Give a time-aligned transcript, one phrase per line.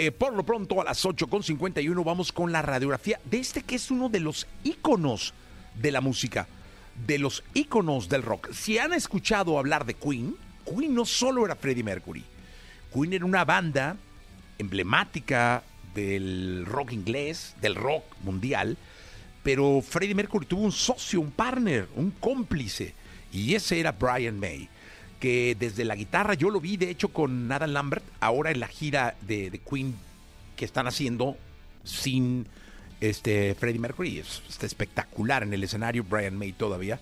[0.00, 3.90] eh, por lo pronto a las 8.51 vamos con la radiografía de este que es
[3.90, 5.34] uno de los íconos
[5.74, 6.48] de la música,
[7.06, 8.50] de los íconos del rock.
[8.50, 12.24] Si han escuchado hablar de Queen, Queen no solo era Freddie Mercury.
[12.94, 13.98] Queen era una banda
[14.56, 15.62] emblemática
[15.94, 18.78] del rock inglés, del rock mundial,
[19.42, 22.94] pero Freddie Mercury tuvo un socio, un partner, un cómplice,
[23.34, 24.66] y ese era Brian May,
[25.20, 28.66] que desde la guitarra yo lo vi de hecho con Adam Lambert, ahora en la
[28.66, 29.94] gira de, Queen
[30.56, 31.36] que están haciendo
[31.84, 32.46] sin
[33.00, 37.00] este Freddie Mercury, es, espectacular en el escenario, Brian May todavía.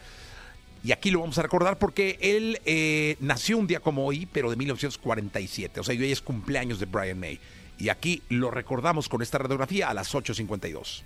[0.84, 4.50] Y aquí lo vamos a recordar porque él eh, nació un día como hoy, pero
[4.50, 5.80] de 1947.
[5.80, 7.40] O sea, hoy es cumpleaños de Brian May.
[7.78, 11.02] Y aquí lo recordamos con esta radiografía a las 8.52.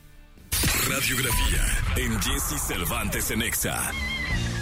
[0.93, 1.65] Radiografía
[1.97, 3.93] en Jesse Cervantes en Exa.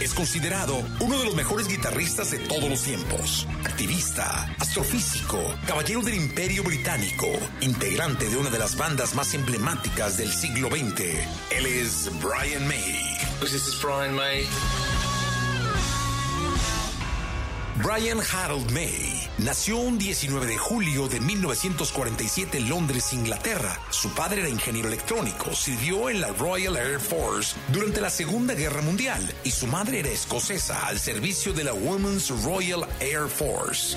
[0.01, 3.49] Es considerado uno de los mejores guitarristas de todos los tiempos.
[3.65, 7.27] Activista, astrofísico, caballero del Imperio Británico,
[7.61, 11.01] integrante de una de las bandas más emblemáticas del siglo XX.
[11.51, 13.19] Él es Brian May.
[13.41, 14.47] This is Brian May.
[17.83, 23.79] Brian Harold May nació un 19 de julio de 1947 en Londres, Inglaterra.
[23.91, 28.83] Su padre era ingeniero electrónico, sirvió en la Royal Air Force durante la Segunda Guerra
[28.83, 33.97] Mundial y su madre era escocesa al servicio de la Women's Royal Air Force.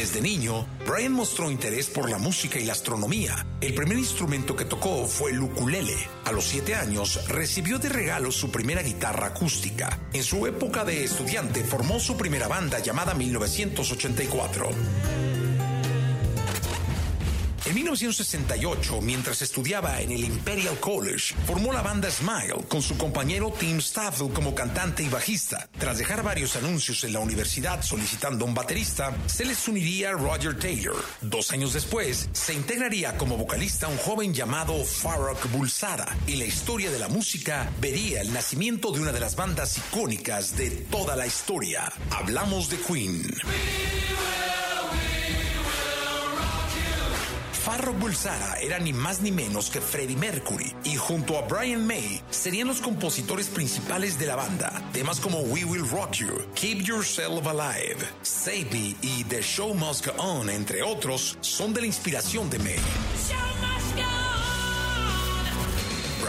[0.00, 3.46] Desde niño, Brian mostró interés por la música y la astronomía.
[3.60, 5.94] El primer instrumento que tocó fue el ukulele.
[6.24, 9.98] A los siete años, recibió de regalo su primera guitarra acústica.
[10.14, 14.70] En su época de estudiante, formó su primera banda llamada 1984.
[17.70, 23.54] En 1968, mientras estudiaba en el Imperial College, formó la banda Smile con su compañero
[23.56, 25.68] Tim Staffel como cantante y bajista.
[25.78, 30.96] Tras dejar varios anuncios en la universidad solicitando un baterista, se les uniría Roger Taylor.
[31.20, 36.90] Dos años después, se integraría como vocalista un joven llamado Farrokh Bulsara y la historia
[36.90, 41.28] de la música vería el nacimiento de una de las bandas icónicas de toda la
[41.28, 41.92] historia.
[42.10, 43.32] Hablamos de Queen.
[47.64, 52.22] Farrokh Bulsara era ni más ni menos que Freddie Mercury y junto a Brian May
[52.30, 54.82] serían los compositores principales de la banda.
[54.94, 60.06] Temas como We Will Rock You, Keep Yourself Alive, Save Me y The Show Must
[60.06, 62.80] Go On, entre otros, son de la inspiración de May.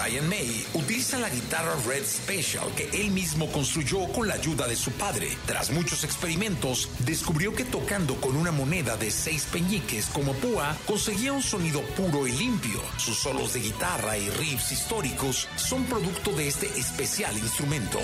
[0.01, 4.75] Brian May utiliza la guitarra Red Special que él mismo construyó con la ayuda de
[4.75, 5.37] su padre.
[5.45, 11.33] Tras muchos experimentos, descubrió que tocando con una moneda de seis peñiques como púa, conseguía
[11.33, 12.81] un sonido puro y limpio.
[12.97, 17.99] Sus solos de guitarra y riffs históricos son producto de este especial instrumento.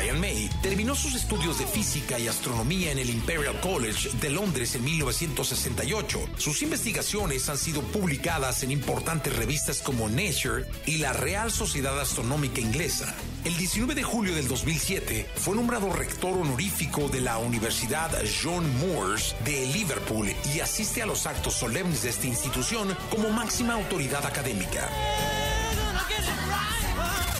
[0.00, 4.74] Brian May terminó sus estudios de física y astronomía en el Imperial College de Londres
[4.74, 6.20] en 1968.
[6.38, 12.62] Sus investigaciones han sido publicadas en importantes revistas como Nature y la Real Sociedad Astronómica
[12.62, 13.14] Inglesa.
[13.44, 18.10] El 19 de julio del 2007 fue nombrado rector honorífico de la Universidad
[18.42, 23.74] John Moores de Liverpool y asiste a los actos solemnes de esta institución como máxima
[23.74, 24.88] autoridad académica.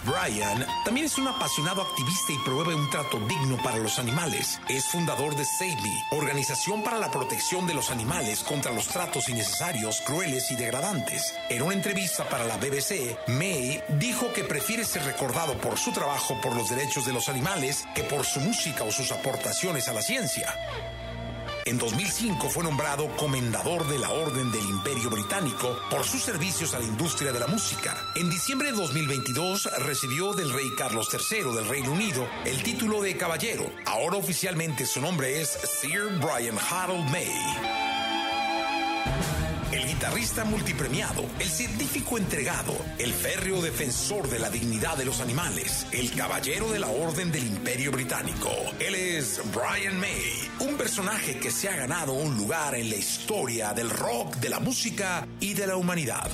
[0.04, 4.60] Brian también es un apasionado activista y promueve un trato digno para los animales.
[4.68, 9.28] Es fundador de Save Me, organización para la protección de los animales contra los tratos
[9.28, 11.34] innecesarios, crueles y degradantes.
[11.48, 16.40] En una entrevista para la BBC, May dijo que prefiere ser recordado por su trabajo
[16.40, 20.02] por los derechos de los animales que por su música o sus aportaciones a la
[20.02, 20.54] ciencia.
[21.64, 26.78] En 2005 fue nombrado Comendador de la Orden del Imperio Británico por sus servicios a
[26.78, 27.96] la industria de la música.
[28.14, 33.16] En diciembre de 2022 recibió del rey Carlos III del Reino Unido el título de
[33.16, 33.70] caballero.
[33.86, 37.30] Ahora oficialmente su nombre es Sir Brian Harold May.
[40.00, 46.10] Guitarrista multipremiado, el científico entregado, el férreo defensor de la dignidad de los animales, el
[46.12, 48.48] caballero de la Orden del Imperio Británico.
[48.78, 53.74] Él es Brian May, un personaje que se ha ganado un lugar en la historia
[53.74, 56.30] del rock, de la música y de la humanidad.